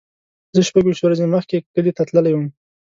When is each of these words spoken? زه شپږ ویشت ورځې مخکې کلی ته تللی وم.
زه 0.55 0.61
شپږ 0.67 0.83
ویشت 0.85 1.03
ورځې 1.03 1.25
مخکې 1.35 1.55
کلی 1.73 1.91
ته 1.97 2.01
تللی 2.07 2.33
وم. 2.35 2.47